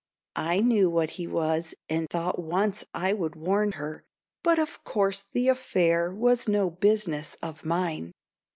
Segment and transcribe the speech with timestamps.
[0.41, 4.03] "I knew what he was, and thought once I would warn her,
[4.41, 8.11] But of course the affair was no business of mine."